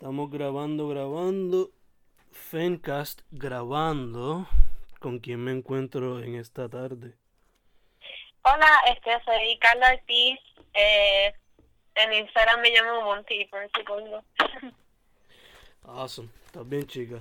[0.00, 1.72] Estamos grabando, grabando.
[2.32, 4.48] Fencast grabando.
[4.98, 7.18] ¿Con quién me encuentro en esta tarde?
[8.40, 10.40] Hola, este, soy Carla Ortiz.
[10.72, 11.34] Eh,
[11.96, 14.24] en Instagram me llamo Monty, por segundo.
[15.84, 16.30] Awesome.
[16.46, 17.18] ¿Estás bien, chica?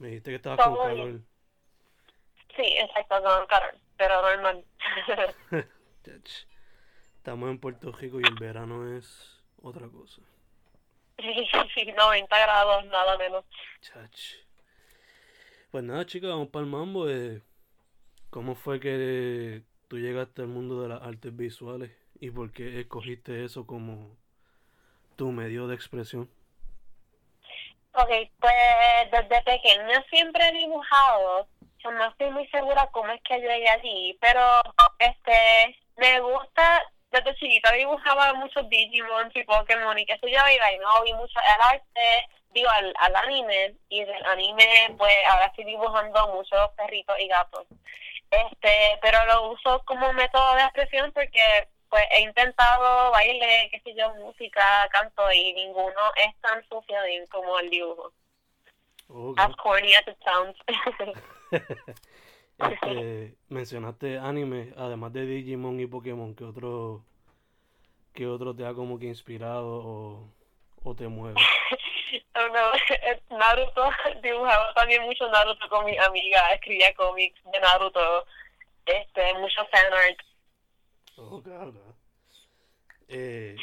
[0.00, 1.26] Me dijiste que estabas con bien.
[2.56, 4.64] Sí, exacto, con calor, pero normal.
[7.18, 10.22] Estamos en Puerto Rico y el verano es otra cosa.
[11.18, 13.44] Sí, 90 grados, nada menos.
[13.80, 14.34] Chach.
[15.70, 17.08] Pues nada, chica, vamos para el mambo.
[17.08, 17.42] eh.
[18.30, 23.44] ¿Cómo fue que tú llegaste al mundo de las artes visuales y por qué escogiste
[23.44, 24.16] eso como
[25.16, 26.28] tu medio de expresión?
[27.92, 28.10] Ok,
[28.40, 31.48] pues desde pequeña siempre he dibujado.
[31.78, 34.40] Yo no estoy muy segura cómo es que llegué allí, pero
[34.98, 36.82] este me gusta.
[37.16, 41.14] Desde chiquita dibujaba muchos Digimon y Pokémon y qué sé yo, y de no vi
[41.14, 46.70] mucho el arte, digo, al, al anime, y del anime, pues ahora estoy dibujando muchos
[46.72, 47.66] perritos y gatos.
[48.30, 53.94] Este, pero lo uso como método de expresión porque pues he intentado baile, qué sé
[53.94, 56.98] yo, música, canto y ninguno es tan sucio
[57.30, 58.12] como el dibujo.
[59.08, 59.38] Ok.
[59.38, 60.58] As corny as it sounds.
[62.58, 67.04] Este, mencionaste anime, además de Digimon y Pokémon, ¿qué otro,
[68.14, 70.32] qué otro te ha como que inspirado o,
[70.82, 71.38] o te mueve?
[72.34, 72.48] Oh,
[73.28, 73.90] no, Naruto,
[74.22, 78.24] dibujaba también mucho Naruto con mi amiga, escribía cómics de Naruto,
[78.86, 80.18] este, mucho fanart.
[81.16, 81.76] Ok, ok.
[83.08, 83.56] Eh,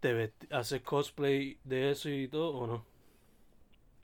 [0.00, 2.93] ¿te haces cosplay de eso y todo o no?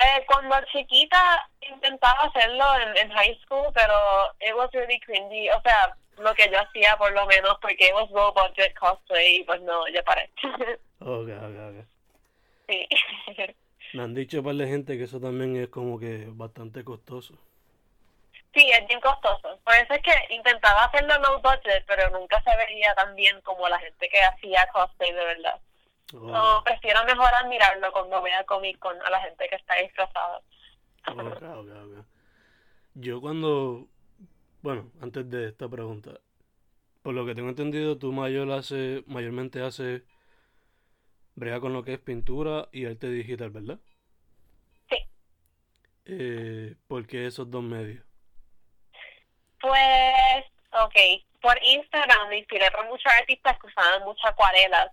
[0.00, 3.94] Eh, cuando chiquita intentaba hacerlo en, en high school, pero
[4.40, 7.94] it was really cringy, o sea, lo que yo hacía por lo menos, porque it
[7.94, 10.30] was low budget cosplay, y pues no, ya paré.
[11.02, 11.86] Ok, ok, ok.
[12.68, 12.88] sí.
[13.94, 17.34] Me han dicho un par de gente que eso también es como que bastante costoso.
[18.54, 19.58] Sí, es bien costoso.
[19.64, 23.68] Por eso es que intentaba hacerlo low budget, pero nunca se veía tan bien como
[23.68, 25.60] la gente que hacía cosplay de verdad.
[26.12, 30.40] No, prefiero mejor admirarlo cuando vea Comic Con a la gente que está disfrazada.
[32.94, 33.86] Yo cuando,
[34.62, 36.12] bueno, antes de esta pregunta,
[37.02, 40.04] por lo que tengo entendido, tú mayor hace, mayormente hace
[41.34, 43.78] brega con lo que es pintura y arte digital, ¿verdad?
[44.90, 44.96] Sí.
[46.06, 48.04] Eh, ¿por qué esos dos medios?
[49.60, 50.96] Pues, ok,
[51.40, 54.90] por Instagram me inspiré por muchos artistas que usaban muchas acuarelas.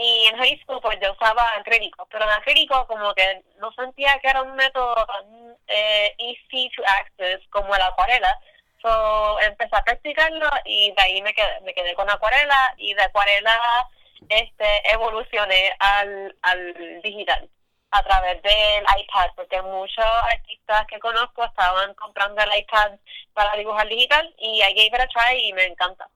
[0.00, 4.16] Y en high school pues yo usaba acrílico, pero en acrílico como que no sentía
[4.20, 8.38] que era un método tan eh, easy to access como la acuarela.
[8.80, 13.02] So empecé a practicarlo y de ahí me quedé, me quedé con acuarela y de
[13.02, 13.88] acuarela
[14.28, 17.48] este evolucioné al, al digital
[17.90, 22.92] a través del iPad, porque muchos artistas que conozco estaban comprando el iPad
[23.34, 26.08] para dibujar digital y I gave it a try y me encanta.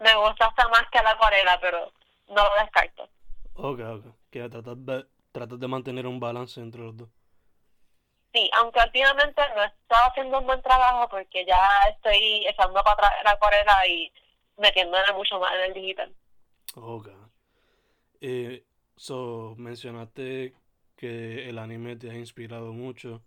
[0.00, 1.92] Me gusta hasta más que la acuarela, pero
[2.28, 3.08] no lo descarto.
[3.54, 4.04] Ok, ok.
[4.30, 7.08] Que tratas de, tratas de mantener un balance entre los dos.
[8.32, 11.56] Sí, aunque últimamente no he estado haciendo un buen trabajo porque ya
[11.88, 14.12] estoy echando para atrás la acuarela y
[14.58, 16.12] metiéndome mucho más en el digital.
[16.74, 17.08] Ok.
[18.20, 18.64] Eh,
[18.96, 20.54] so, mencionaste
[20.96, 23.22] que el anime te ha inspirado mucho,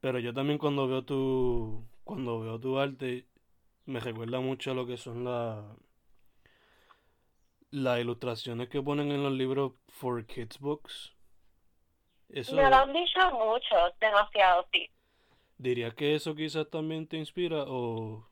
[0.00, 3.26] pero yo también cuando veo tu, cuando veo tu arte,
[3.86, 5.76] me recuerda mucho a lo que son la-
[7.70, 11.14] las ilustraciones que ponen en los libros for kids books.
[12.30, 14.90] Eso, Me lo han dicho mucho, demasiado, sí.
[15.56, 18.28] ¿dirías que eso quizás también te inspira o,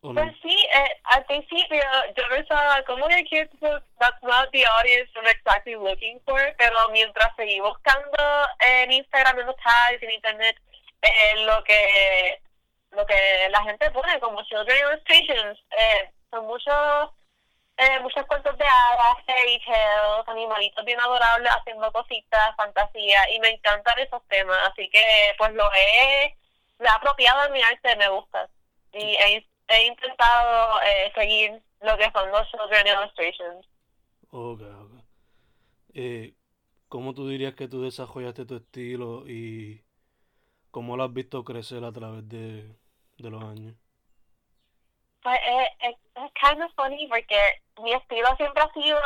[0.00, 0.20] o no?
[0.20, 1.80] Pues sí, eh, al principio
[2.16, 6.76] yo pensaba, como que kids book, that's not the audience I'm exactly looking for, pero
[6.90, 8.18] mientras seguí buscando
[8.60, 10.56] en Instagram, en los tags, en internet,
[11.02, 12.40] eh, lo que
[12.90, 17.10] lo que la gente pone como children illustrations, eh, son muchos
[17.76, 23.50] eh, muchos cuentos de hadas, fairy tales, animalitos bien adorables haciendo cositas, fantasía, y me
[23.50, 26.36] encantan esos temas, así que pues lo he,
[26.78, 28.48] me he apropiado de mi arte, me gusta.
[28.92, 33.66] Y he, he intentado eh, seguir lo que son los children illustrations.
[34.30, 34.92] Ok, ok.
[35.94, 36.34] Eh,
[36.88, 39.82] ¿Cómo tú dirías que tú desarrollaste tu estilo y
[40.70, 42.76] cómo lo has visto crecer a través de,
[43.18, 43.74] de los años?
[45.22, 49.00] Pues es, es, es kind of funny porque mi estilo siempre ha sido,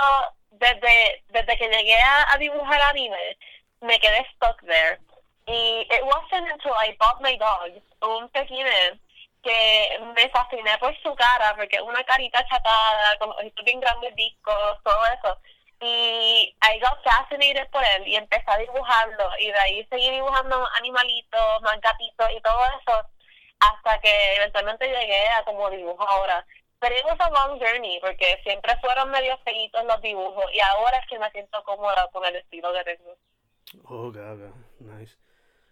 [0.50, 3.36] desde, desde que llegué a, a dibujar anime,
[3.80, 4.98] me quedé stuck there.
[5.46, 7.70] Y it wasn't until I bought my dog,
[8.02, 8.98] un pequine,
[9.42, 14.82] que me fasciné por su cara, porque una carita chatada, con ojitos bien grandes, discos,
[14.82, 15.38] todo eso.
[15.80, 19.30] Y I got fascinated por él y empecé a dibujarlo.
[19.38, 23.08] Y de ahí seguí dibujando animalitos, más gatitos y todo eso,
[23.60, 26.46] hasta que eventualmente llegué a como dibujo ahora.
[26.78, 30.98] Pero it was a long journey, porque siempre fueron medio feitos los dibujos, y ahora
[30.98, 33.16] es que me siento cómoda con el estilo que tengo.
[33.84, 35.16] Ok, ok, nice.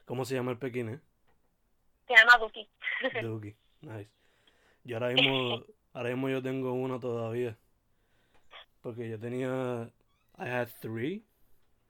[0.06, 1.00] ¿Cómo se llama el pequín,
[2.06, 2.68] Se llama Duki.
[3.22, 4.10] Duki, nice.
[4.84, 7.56] Yo ahora mismo, ahora mismo yo tengo uno todavía.
[8.80, 9.90] Porque yo tenía,
[10.38, 11.24] I had three,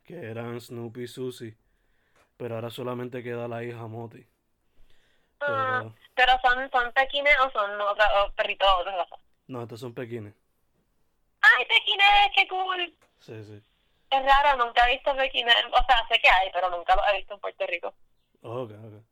[0.05, 1.57] que eran Snoopy y Susie.
[2.37, 4.27] Pero ahora solamente queda la hija Moti.
[5.47, 9.17] Ah, Pero, pero son, son pequines o son otra, o perritos de otra raza.
[9.49, 10.35] no, estos son pequines.
[11.41, 12.31] ¡Ay, pequines!
[12.35, 12.95] ¡Qué cool!
[13.21, 13.63] Sí, sí.
[14.11, 15.55] Es raro, nunca he visto pequines.
[15.73, 17.95] O sea, sé que hay, pero nunca los he visto en Puerto Rico.
[18.43, 19.03] Ok, ok.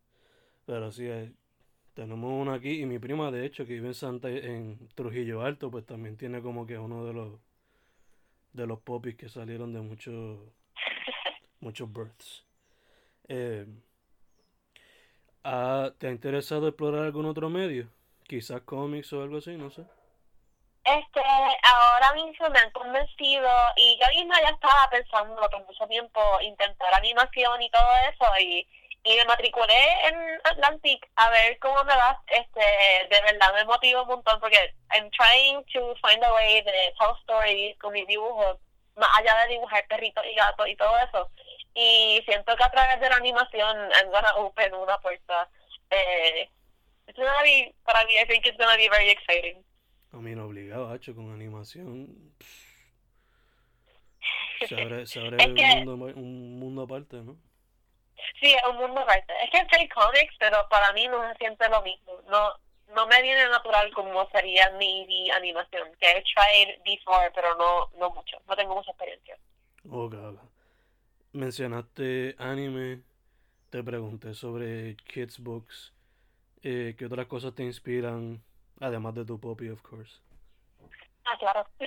[0.67, 1.35] Pero sí, hay-
[1.95, 5.71] tenemos uno aquí y mi prima, de hecho, que vive en Santa, en Trujillo Alto,
[5.71, 7.41] pues también tiene como que uno de los
[8.53, 10.39] de los popis que salieron de muchos
[11.61, 12.47] muchos births.
[13.29, 13.67] Eh,
[15.45, 17.89] ah, ¿te ha interesado explorar algún otro medio?
[18.27, 19.83] Quizás cómics o algo así, no sé.
[20.85, 21.23] Este,
[21.63, 26.93] ahora mismo me han convencido y yo misma ya estaba pensando por mucho tiempo intentar
[26.95, 28.67] animación y todo eso y,
[29.05, 32.21] me matriculé en Atlantic a ver cómo me va.
[32.29, 32.61] Este,
[33.11, 37.17] de verdad me motiva un montón porque I'm trying to find a way de tell
[37.23, 38.59] stories con mis dibujos,
[38.97, 41.29] más allá de dibujar perritos y gatos y todo eso.
[41.75, 45.49] Y siento que a través de la animación I'm gonna open una puerta.
[45.91, 46.49] Eh,
[47.07, 49.65] it's gonna be, para mí, I think it's gonna be very exciting.
[50.13, 52.09] No obligado, hacho, con animación.
[52.39, 52.73] pff,
[54.69, 57.37] Se abre, se abre Es un que- mundo, un mundo aparte, ¿no?
[58.41, 59.33] Sí, es un mundo aparte.
[59.43, 62.21] Es que soy cómics, pero para mí no se siente lo mismo.
[62.29, 62.53] No
[62.89, 68.11] no me viene natural como sería mi animación, que he tried before, pero no no
[68.11, 68.37] mucho.
[68.47, 69.39] No tengo mucha experiencia.
[69.89, 70.39] Ok, ok.
[71.33, 73.03] Mencionaste anime,
[73.71, 75.95] te pregunté sobre kids books,
[76.63, 78.43] eh, ¿qué otras cosas te inspiran?
[78.81, 80.21] Además de tu poppy, of course.
[81.25, 81.67] Ah, claro.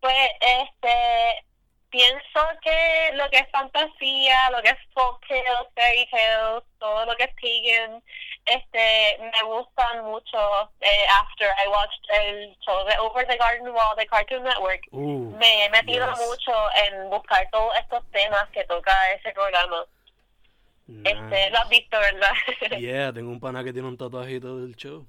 [0.00, 1.46] pues, este,
[1.92, 7.14] pienso que lo que es fantasía, lo que es folk tales, fairy tales, todo lo
[7.16, 8.02] que es pagan,
[8.46, 10.38] este, me gustan mucho.
[10.80, 15.30] Eh, after I watched el show de Over the Garden Wall de Cartoon Network, Uh,
[15.38, 16.18] me he metido yes.
[16.26, 16.52] mucho
[16.84, 19.84] en buscar todos estos temas que toca ese programa.
[20.88, 21.50] Este, nice.
[21.50, 22.32] lo has visto, ¿verdad?
[22.80, 25.06] Yeah, tengo un pana que tiene un tatuajito del show.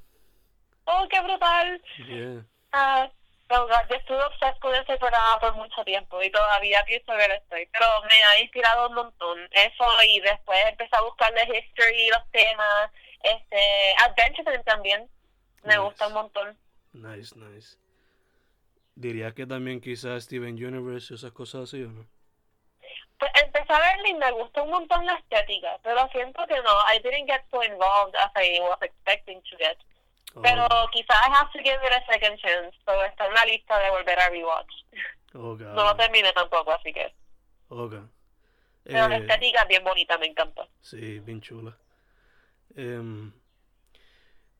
[0.85, 1.81] oh, qué brutal.
[2.07, 2.43] Yeah.
[2.71, 3.09] God,
[3.49, 4.19] yo estuve
[4.59, 8.39] con ese programa por mucho tiempo y todavía pienso que lo estoy, pero me ha
[8.39, 12.91] inspirado un montón eso y después empecé a buscar de history, los temas,
[13.21, 15.09] este, Adventure también,
[15.63, 15.79] me Nice.
[15.79, 16.57] gusta un montón.
[16.93, 17.77] Nice, nice.
[18.95, 22.05] Dirías que también quizás Steven Universe y esas cosas así, ¿o no?
[23.19, 26.71] Pues empecé a verla y me gustó un montón la estética, pero siento que no,
[26.93, 29.77] I didn't get so involved as I was expecting to get.
[30.41, 33.45] Pero Oh, quizás I have to give it a second chance, so está en la
[33.45, 34.73] lista de volver a rewatch.
[35.33, 37.11] No lo terminé tampoco, así que.
[37.69, 37.93] ok.
[38.85, 40.67] Pero la Eh, estética es bien bonita, me encanta.
[40.81, 41.75] Sí, bien chula.
[42.75, 43.31] Em,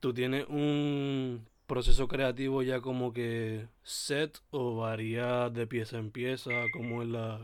[0.00, 6.50] ¿tú tienes un proceso creativo ya como que set o varía de pieza en pieza?
[6.70, 7.40] ¿Cómo es la,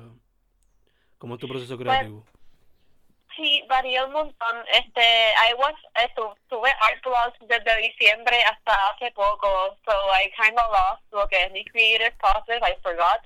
[1.19, 2.25] cómo es tu proceso creativo?
[3.37, 4.65] Sí, varía un montón.
[4.73, 5.01] Este,
[5.51, 10.71] I was, estu- tuve art blogs desde diciembre hasta hace poco, so I kind of
[10.71, 13.21] lost lo que es mi creative process, I forgot.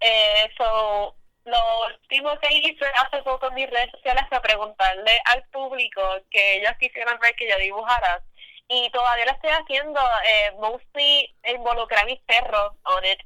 [0.00, 1.14] Eh, so,
[1.44, 6.56] lo último que hice hace poco en mis redes sociales fue preguntarle al público que
[6.58, 8.22] ellos quisieran ver que yo dibujara.
[8.68, 13.18] Y todavía lo estoy haciendo, eh, mostly involucré a mis perros on it.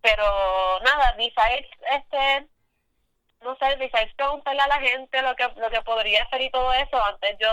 [0.00, 2.46] Pero nada, besides este
[3.42, 6.72] no sé, besides preguntarle a la gente lo que lo que podría hacer y todo
[6.72, 7.48] eso, antes yo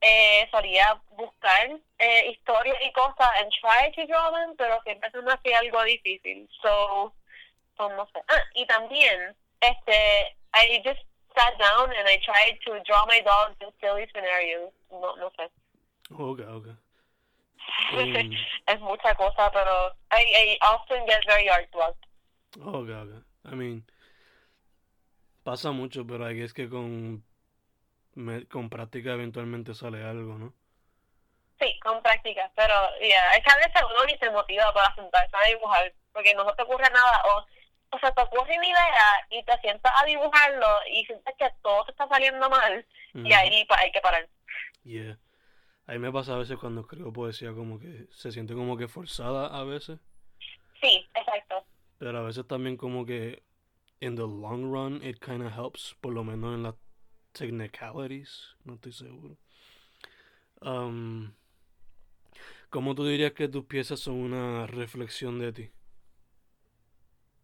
[0.00, 5.22] eh, solía buscar eh, historias y cosas and try to draw them, pero siempre se
[5.22, 6.48] me hacía algo difícil.
[6.62, 7.12] So,
[7.76, 8.22] so no sé.
[8.28, 11.00] Ah, y también, este, I just
[11.34, 14.72] sat down and I tried to draw my dogs in silly scenarios.
[14.90, 15.50] No, no sé.
[16.12, 16.66] Ok, ok.
[17.92, 18.32] Em,
[18.66, 22.06] es mucha cosa, pero I, I often get very art blocked.
[22.60, 23.24] ok, ok.
[23.50, 23.84] I mean,
[25.46, 27.24] Pasa mucho, pero ahí es que con,
[28.14, 30.52] me- con práctica eventualmente sale algo, ¿no?
[31.60, 35.36] Sí, con práctica, pero ya, es que a veces uno ni se motiva para sentarse
[35.36, 37.46] a dibujar, porque no se te ocurre nada, o,
[37.94, 41.84] o se te ocurre una idea y te sientas a dibujarlo y sientes que todo
[41.84, 42.84] te está saliendo mal,
[43.14, 44.28] y ahí pa- hay que parar.
[44.82, 45.16] Yeah.
[45.86, 49.46] Ahí me pasa a veces cuando escribo poesía como que se siente como que forzada
[49.46, 50.00] a veces,
[50.80, 51.64] Sí, exacto.
[51.98, 53.45] pero a veces también como que
[54.00, 56.74] in the long run it kind of helps, por lo menos en las
[57.32, 59.36] technicalities, no estoy seguro.
[60.60, 61.34] Um,
[62.70, 65.70] ¿cómo tú dirías que tus piezas son una reflexión de ti?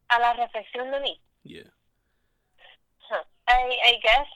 [0.09, 1.21] A la reflexión de mí.
[1.43, 1.71] Yeah.
[3.11, 3.25] Huh.
[3.49, 4.29] I, I guess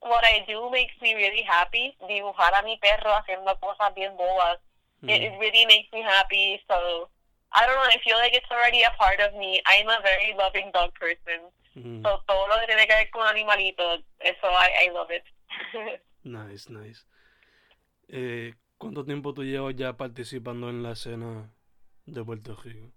[0.00, 1.96] what I do makes me really happy.
[2.08, 4.58] Dibujar a mi perro haciendo cosas bien bobas.
[5.02, 6.60] It, it really makes me happy.
[6.66, 7.08] So
[7.52, 7.82] I don't know.
[7.82, 9.62] I feel like it's already a part of me.
[9.64, 11.52] I'm a very loving dog person.
[12.02, 15.24] So todo lo que tiene que ver con animalitos, eso I, I love it.
[16.24, 17.06] Nice, nice.
[18.08, 21.50] Eh, ¿cuánto tiempo tú llevas ya participando en la escena
[22.04, 22.92] de Puerto Rico?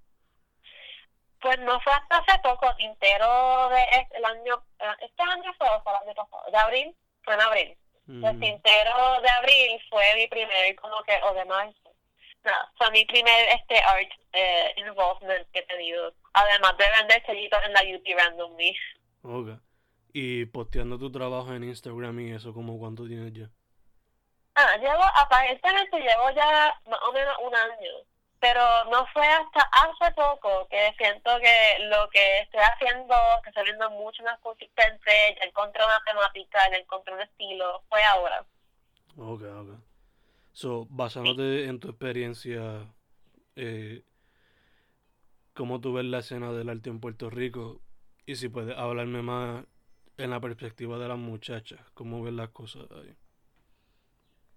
[1.41, 5.67] pues no fue hasta hace poco, Tintero de este, el año, eh, este año fue
[5.69, 7.77] o fue el año pasado, de abril, fue en abril.
[8.07, 8.39] El Ujú.
[8.39, 11.95] Tintero de abril fue mi primer, como que, o de marzo.
[12.43, 16.13] No, fue mi primer este art eh, involvement que he tenido.
[16.33, 18.75] Además de vender sellitos en la UT Randomly.
[19.23, 19.49] Ok.
[20.13, 23.49] Y posteando tu trabajo en Instagram y eso, como cuánto tienes ya?
[24.55, 27.91] Ah, llevo, aparentemente llevo ya más o menos un año.
[28.39, 33.65] Pero no fue hasta hace poco que siento que lo que estoy haciendo, que estoy
[33.65, 38.43] viendo mucho más consistente, ya encontré una temática, ya encontré un estilo, fue ahora.
[39.15, 39.79] Ok, ok.
[40.53, 42.87] So, basándote en tu experiencia,
[43.55, 44.03] eh,
[45.53, 47.81] ¿cómo tú ves la escena del arte en Puerto Rico?
[48.25, 49.65] Y si puedes hablarme más
[50.17, 53.15] en la perspectiva de las muchachas, ¿cómo ves las cosas ahí?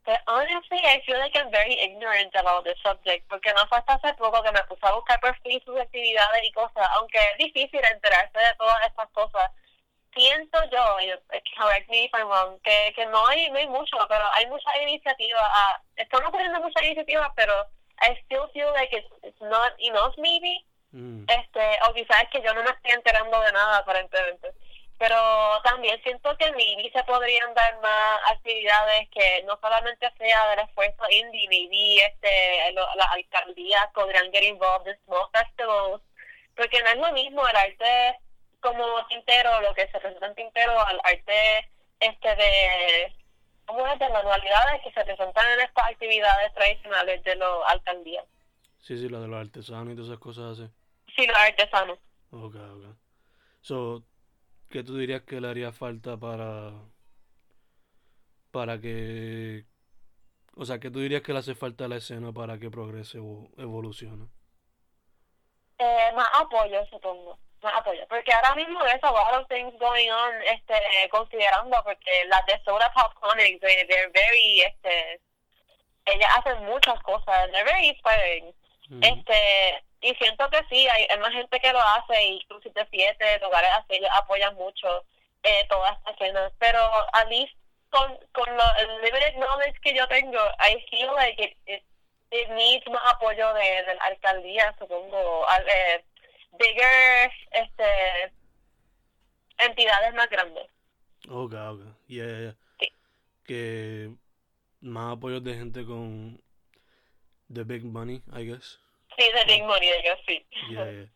[0.05, 3.95] But honestly, I feel like I'm very ignorant about this subject, porque no fue hasta
[3.95, 7.81] hace poco que me puse a buscar por Facebook actividades y cosas, aunque es difícil
[7.91, 9.51] enterarse de todas estas cosas.
[10.15, 13.97] Siento yo, eh, correct me if I'm wrong, que, que no hay no hay mucho,
[14.07, 15.43] pero hay muchas iniciativas.
[15.43, 17.55] ah, están ocurriendo muchas iniciativas, pero
[18.03, 20.67] I still feel like it's, it's not enough, maybe.
[20.95, 24.53] Mm, este o quizás es que yo no me estoy enterando de nada aparentemente
[24.97, 25.17] pero
[25.65, 31.03] también siento que maybe se podrían dar más actividades que no solamente sea del esfuerzo
[31.11, 36.01] indie maybe este lo- las alcaldías podrían get involved in small festivals
[36.55, 38.17] porque no es lo mismo el arte
[38.61, 43.13] como tintero lo que se presenta en tintero al arte este de
[43.67, 43.99] ¿cómo es?
[43.99, 48.25] de manualidades que se presentan en estas actividades tradicionales de las alcaldías
[48.79, 50.71] Sí, sí, la de los artesanos y todas esas cosas así.
[51.17, 51.99] Sí los artesanos
[52.31, 52.97] Ok, ok.
[53.61, 54.03] So,
[54.69, 56.73] ¿qué tú dirías que le haría falta para
[58.51, 59.65] para que
[60.57, 63.19] o sea, ¿qué tú dirías que le hace falta a la escena para que progrese
[63.19, 64.29] o evolucione?
[65.79, 67.39] Eh, más apoyo, supongo.
[67.61, 68.07] Más apoyo.
[68.09, 70.75] Porque ahora mismo there's a lot of things going on, este,
[71.11, 75.21] considerando, porque las de Soda Pop Comics, they, they're very, este,
[76.07, 78.55] ellas hacen muchas cosas, they're very inspiring.
[78.91, 79.01] Ujú.
[79.03, 83.41] Este, y siento que sí, hay, hay más gente que lo hace, y Cruz 77,
[83.41, 85.03] lugares así, apoyan mucho
[85.43, 86.53] eh, toda esta escena.
[86.59, 86.79] Pero
[87.15, 87.55] at least
[87.89, 91.83] con, con lo, el limited knowledge que yo tengo, I feel like it, it,
[92.31, 96.05] it needs más apoyo de, de la alcaldía, supongo, al, eh,
[96.59, 98.33] bigger, este,
[99.57, 100.67] entidades más grandes.
[101.31, 101.81] Ok, ok.
[102.09, 102.55] Yeah, yeah, yeah.
[102.79, 102.93] Sí.
[103.47, 104.11] Que
[104.83, 106.43] más apoyos de gente con
[107.51, 108.84] the big money, I guess.
[109.17, 110.47] Sí, de Big Money, yo sí.
[110.71, 111.09] Yeah, yeah.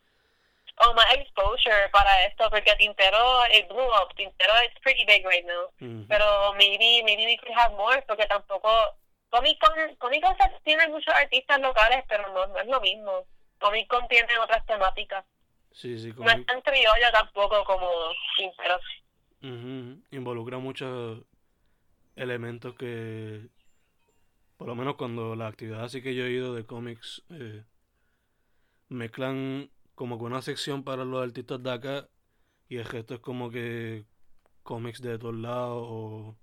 [0.81, 4.15] O más exposure para esto, porque Tintero, it blew up.
[4.15, 5.69] Tintero is pretty big right now.
[6.07, 8.69] Pero maybe maybe we could have more porque tampoco
[9.29, 13.25] Comic Con Comic Con tiene muchos artistas locales pero no, no es lo mismo
[13.59, 15.25] Comic Con tiene otras temáticas
[15.71, 17.89] Sí, sí, no como es tan criollo tampoco como
[18.37, 18.79] Tintero.
[20.11, 21.19] Involucra muchos
[22.15, 23.47] elementos que,
[24.57, 27.63] por lo menos cuando la actividad así que yo he ido de cómics, eh,
[28.89, 32.09] mezclan como que una sección para los artistas de acá
[32.67, 34.05] y el resto es como que
[34.63, 36.37] cómics de todos lados o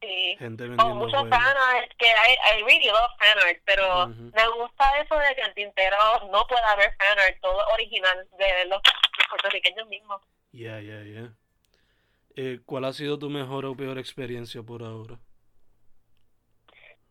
[0.00, 1.38] sí gente o vendiendo muchos juegos.
[1.38, 3.10] fanart que I, I really love
[3.64, 5.96] pero me gusta eso de que en Tintero
[6.30, 8.80] no pueda haber fanart todo original de los
[9.30, 10.20] puertorriqueños mismos
[10.52, 11.36] Yeah, yeah, yeah.
[12.34, 15.18] Eh, ¿cuál ha sido tu mejor o peor experiencia por ahora?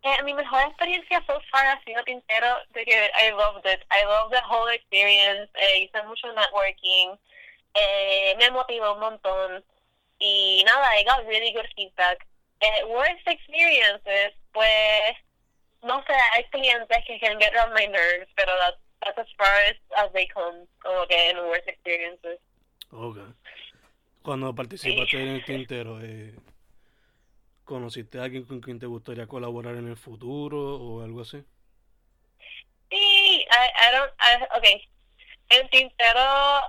[0.06, 3.82] Eh, mi mejor experiencia so far ha sido Tintero, de que I loved it.
[3.90, 5.50] I loved the whole experience.
[5.56, 7.18] Eh, hice mucho networking.
[7.74, 9.66] Eh, me motivó un montón.
[10.20, 12.24] Y nada, I got really good feedback.
[12.60, 15.18] Eh, worst experiences, pues,
[15.82, 19.58] no sé, hay clientes que can get on my nerves, pero that's, that's as far
[19.70, 22.40] as, as they come, como que en worst experiences.
[22.92, 23.18] Ok.
[24.22, 26.36] Cuando participaste en el tintero, eh,
[27.66, 31.44] ¿conociste a alguien con quien te gustaría colaborar en el futuro o algo así?
[32.90, 34.82] Sí, I, I don't, I, okay.
[35.50, 36.62] En Tintero,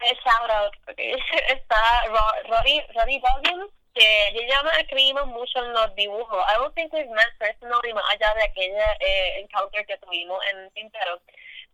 [0.00, 1.12] shout out, porque
[1.48, 6.44] está Ro- Rory, Rory Boggins, que yo ya nos escribimos mucho en los dibujos.
[6.48, 10.70] I don't think we've met personally más allá de aquella eh, encounter que tuvimos en
[10.72, 11.20] Tintero.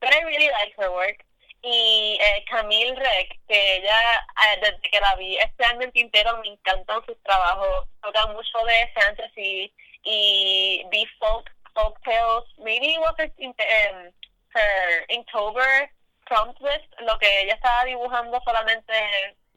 [0.01, 1.25] But I really like her work.
[1.63, 6.39] Y eh, Camille Rec, que ella, eh, desde que la vi este año en Tintero,
[6.39, 7.87] me encantan sus trabajos.
[8.03, 12.45] Toca mucho de fantasy y de folk, folk tales.
[12.59, 14.13] Maybe it was her, um,
[14.55, 15.89] her Inktober
[16.27, 18.93] prompt list, lo que ella estaba dibujando solamente,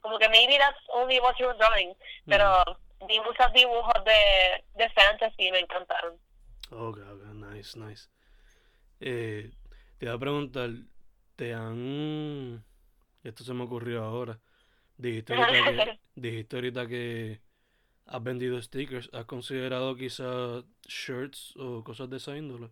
[0.00, 1.94] como que maybe that's only what she was drawing.
[2.26, 2.64] Pero
[3.08, 6.18] vi muchos dibujos de, de fantasy y me encantaron.
[6.70, 8.08] Ok, ok, nice, nice.
[9.00, 9.50] Eh,
[9.98, 10.70] te iba a preguntar,
[11.36, 12.64] ¿te han...
[13.22, 14.38] Esto se me ocurrió ahora.
[14.96, 17.40] Dijiste ahorita que, dijiste ahorita que
[18.06, 19.10] has vendido stickers.
[19.12, 22.70] ¿Has considerado quizás shirts o cosas de esa índole?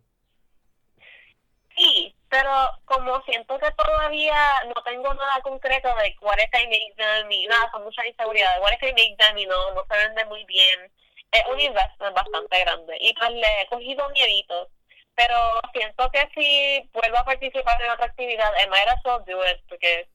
[1.77, 2.51] Sí, pero
[2.85, 7.45] como siento que todavía no tengo nada concreto de what if I make them y
[7.47, 10.45] nada, con mucha inseguridad, what if I make them y no, no se vende muy
[10.45, 10.91] bien,
[11.31, 14.69] es un investment bastante grande y pues le he cogido miedito,
[15.15, 19.41] pero siento que si vuelvo a participar en otra actividad, I might as well do
[19.45, 20.07] it, porque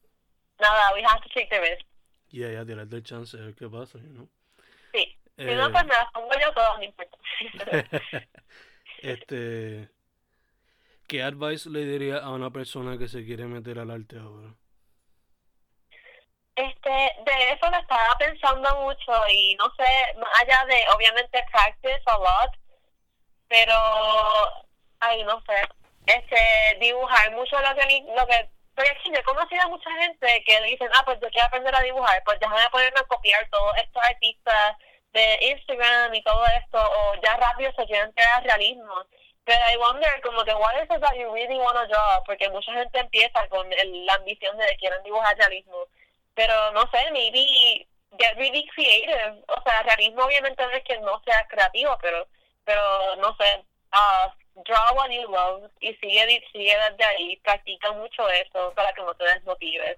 [0.59, 1.85] nada, we have to take the risk.
[2.29, 4.29] Yeah, ya tirarte el chance a ver qué pasa, you know?
[4.93, 7.17] Sí, si Eh, no, pues me las pongo yo todas, no importa.
[9.01, 9.89] este,
[11.07, 14.53] ¿qué advice le diría a una persona que se quiere meter al arte ahora?
[16.55, 22.03] Este, de eso me estaba pensando mucho y no sé, más allá de obviamente practice
[22.05, 22.51] a lot,
[23.47, 23.73] pero
[25.01, 25.61] ay no sé,
[26.05, 30.43] este dibujar mucho lo que lo que porque que yo he conocido a mucha gente
[30.45, 33.75] que dicen, ah pues yo quiero aprender a dibujar, pues déjame ponerme a copiar todos
[33.77, 34.77] estos artistas
[35.13, 38.93] de Instagram y todo esto, o ya rápido se quieren al realismo.
[39.43, 42.23] Pero I wonder, como que, what is it that you really want to draw?
[42.25, 45.87] Porque mucha gente empieza con la ambición de que quieren dibujar realismo
[46.35, 47.87] pero no sé, maybe
[48.17, 49.43] get really creative.
[49.47, 52.27] O sea, realismo obviamente no es que no sea creativo, pero
[52.63, 54.33] pero no sé, ah,
[54.65, 59.13] draw what you love y sigue, sigue desde ahí, practica mucho eso para que no
[59.15, 59.97] te desmotives.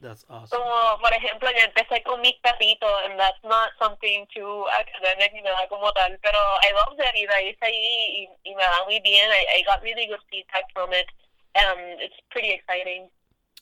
[0.00, 0.48] That's awesome.
[0.48, 5.42] Como, por ejemplo, yo empecé con mis perritos, and that's not something too academic ni
[5.42, 8.84] nada como tal, pero I love it y de ahí seguí y, y me va
[8.86, 9.28] muy bien.
[9.30, 11.06] I, I got really good feedback from it.
[11.54, 13.10] Um, it's pretty exciting.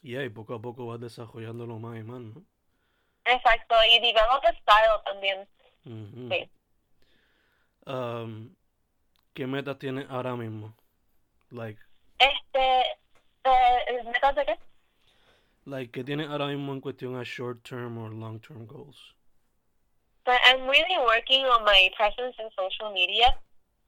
[0.02, 2.44] Yeah, y poco a poco vas desarrollándolo más y más, ¿no?
[3.24, 5.48] Exacto, y develop a style también.
[5.84, 6.50] Sí.
[7.86, 8.54] Um,
[9.38, 10.74] ¿qué metas tienes ahora mismo?
[11.50, 11.80] Like,
[12.18, 12.80] Este,
[13.44, 14.58] eh, ¿metas de qué?
[15.64, 19.14] like, ¿qué tienes ahora mismo en cuestión a short term or long term goals?
[20.24, 23.38] But I'm really working on my presence in social media.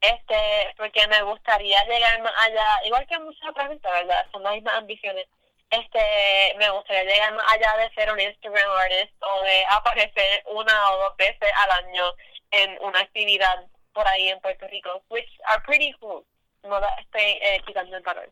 [0.01, 4.25] Este, porque me gustaría llegar más allá, igual que muchas otras gente, ¿verdad?
[4.31, 5.27] Son las mismas ambiciones.
[5.69, 10.91] Este, me gustaría llegar más allá de ser un Instagram artist o de aparecer una
[10.93, 12.05] o dos veces al año
[12.53, 16.25] en una actividad por ahí en Puerto Rico, which are pretty cool.
[16.63, 18.31] No la estoy eh, quitando el valor.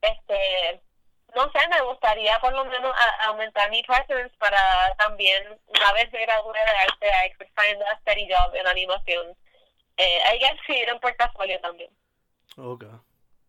[0.00, 0.80] Este,
[1.34, 6.10] no sé, me gustaría por lo menos a- aumentar mi presence para también, una vez
[6.12, 9.36] me gradúe de arte, I could find a steady job en animación.
[9.96, 11.90] Eh, I guess escribir en portafolio también.
[12.56, 12.84] Ok.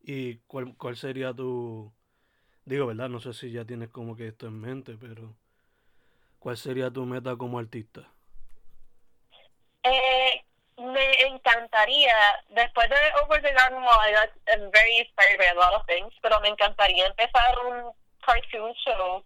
[0.02, 1.94] ¿Y cuál, cuál sería tu...
[2.66, 3.10] Digo, ¿verdad?
[3.10, 5.36] No sé si ya tienes como que esto en mente, pero...
[6.40, 8.10] ¿Cuál sería tu meta como artista?
[9.84, 10.46] Eh,
[10.78, 12.14] me encantaría,
[12.50, 15.86] después de Over the Garden Wall, I got I'm very inspired by a lot of
[15.88, 17.92] things, pero me encantaría empezar un
[18.26, 19.24] cartoon show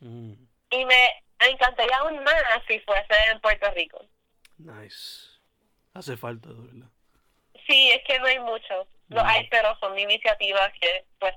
[0.00, 0.34] Mm,
[0.70, 2.34] y me encantaría aún más
[2.68, 4.04] si fuese en Puerto Rico.
[4.58, 5.30] nice.
[5.94, 6.88] Hace falta, de verdad.
[7.66, 8.86] Sí, es que no hay mucho.
[9.08, 9.26] Lo Mm.
[9.26, 11.34] hay, pero son iniciativas que pues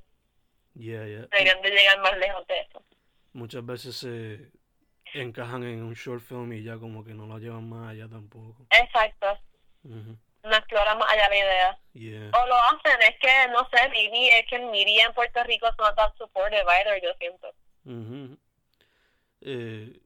[0.74, 1.28] Yeah, yeah.
[1.32, 2.84] deberían de llegar más lejos de eso.
[3.34, 4.52] Muchas veces se
[5.14, 8.66] encajan en un short film y ya como que no lo llevan más allá tampoco.
[8.72, 9.40] Exacto,
[9.88, 10.18] Ujú.
[10.44, 11.80] no explora más allá la idea.
[11.94, 12.32] Yeah.
[12.34, 15.78] O lo hacen, es que, no sé, maybe es que media en Puerto Rico es
[15.78, 17.54] not that supportive either, yo siento.
[17.86, 18.38] Ujú.
[19.42, 20.00] Eh,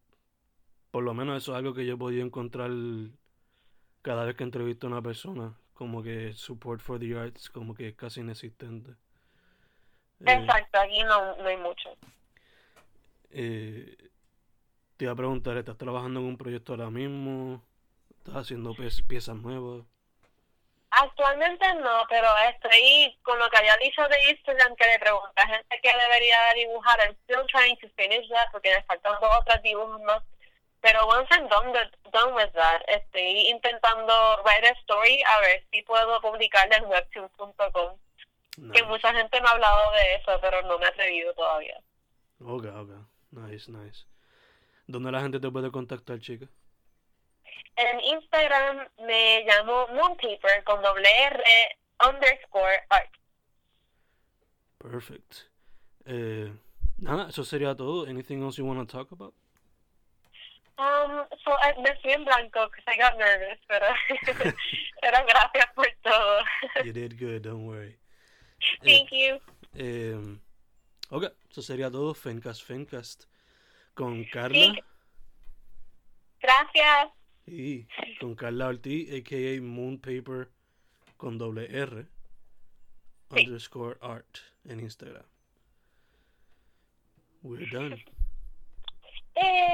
[0.92, 2.70] por lo menos eso es algo que yo he podido encontrar
[4.02, 7.90] cada vez que entrevisto a una persona, como que support for the arts, como que
[7.90, 8.92] es casi inexistente.
[10.22, 11.96] Eh, Exacto, aquí no, no hay mucho.
[13.32, 13.96] eh,
[14.98, 17.64] Te iba a preguntar, ¿estás trabajando en un proyecto ahora mismo?
[18.24, 19.84] ¿Estás haciendo pie- piezas nuevas?
[20.92, 25.48] Actualmente no, pero estoy con lo que había dicho de Instagram que le pregunta a
[25.48, 27.00] gente que debería dibujar.
[27.00, 30.22] I'm still trying to finish that porque me faltan dos otros dibujos más.
[30.82, 35.64] Pero once I'm done, with- done with that, estoy intentando write a story a ver
[35.72, 37.98] si puedo publicarla en webtoon.com.
[38.74, 41.80] Que mucha gente me ha hablado de eso, pero no me he atrevido todavía.
[42.44, 42.90] Ok, ok.
[43.32, 44.06] Nice, nice.
[44.88, 46.48] ¿Dónde la gente te puede contactar, chica?
[47.76, 51.44] En Instagram me llamo Moonpaper con doble R
[52.06, 53.10] underscore art.
[54.78, 55.50] Perfect.
[56.06, 56.52] Eh,
[56.98, 58.08] nada, eso sería todo.
[58.08, 59.34] Anything else you want to talk about?
[60.78, 63.86] Um, so, eh, me fui en blanco because I got nervous, pero,
[65.02, 66.44] pero gracias por todo.
[66.84, 67.98] You did good, don't worry.
[68.84, 69.40] Thank you.
[69.76, 70.18] Eh,
[71.10, 72.14] ok, eso sería todo.
[72.16, 73.26] Fencast, Fencast.
[73.94, 74.84] Con Carla Sí.
[76.42, 77.12] Gracias.
[77.48, 77.88] Y
[78.20, 79.62] con Carla Ortiz, a.k.a.
[79.62, 80.50] Moonpaper
[81.18, 82.06] con doble R
[83.34, 83.46] Sí.
[83.46, 85.24] underscore art en Instagram.
[87.44, 88.04] We're done.
[89.34, 89.68] Eh,